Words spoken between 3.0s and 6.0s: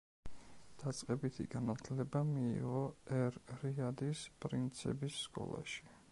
ერ-რიადის პრინცების სკოლაში.